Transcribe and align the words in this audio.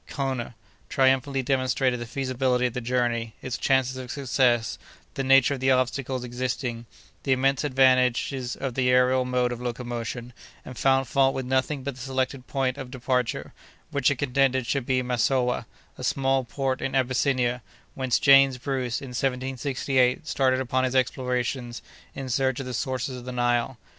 Koner, 0.09 0.55
triumphantly 0.89 1.43
demonstrated 1.43 1.99
the 1.99 2.07
feasibility 2.07 2.65
of 2.65 2.73
the 2.73 2.81
journey, 2.81 3.35
its 3.43 3.55
chances 3.55 3.97
of 3.97 4.09
success, 4.09 4.79
the 5.13 5.23
nature 5.23 5.53
of 5.53 5.59
the 5.59 5.69
obstacles 5.69 6.23
existing, 6.23 6.87
the 7.21 7.33
immense 7.33 7.63
advantages 7.63 8.55
of 8.55 8.73
the 8.73 8.89
aërial 8.89 9.27
mode 9.27 9.51
of 9.51 9.61
locomotion, 9.61 10.33
and 10.65 10.75
found 10.75 11.07
fault 11.07 11.35
with 11.35 11.45
nothing 11.45 11.83
but 11.83 11.93
the 11.93 12.01
selected 12.01 12.47
point 12.47 12.79
of 12.79 12.89
departure, 12.89 13.53
which 13.91 14.09
it 14.09 14.15
contended 14.15 14.65
should 14.65 14.87
be 14.87 15.03
Massowah, 15.03 15.67
a 15.99 16.03
small 16.03 16.45
port 16.45 16.81
in 16.81 16.95
Abyssinia, 16.95 17.61
whence 17.93 18.17
James 18.17 18.57
Bruce, 18.57 19.03
in 19.03 19.09
1768, 19.09 20.25
started 20.27 20.59
upon 20.59 20.83
his 20.83 20.95
explorations 20.95 21.83
in 22.15 22.27
search 22.27 22.59
of 22.59 22.65
the 22.65 22.73
sources 22.73 23.17
of 23.17 23.25
the 23.25 23.31
Nile. 23.31 23.77